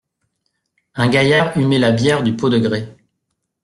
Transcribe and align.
Un 0.95 1.09
gaillard 1.11 1.55
humait 1.55 1.77
la 1.77 1.91
bière 1.91 2.23
du 2.23 2.35
pot 2.35 2.49
de 2.49 2.57
grès. 2.57 2.95